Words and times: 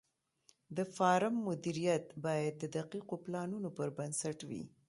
د 0.75 0.77
فارم 0.95 1.35
مدیریت 1.47 2.05
باید 2.25 2.53
د 2.59 2.63
دقیقو 2.77 3.15
پلانونو 3.25 3.69
پر 3.77 3.89
بنسټ 3.97 4.39
وي. 4.49 4.63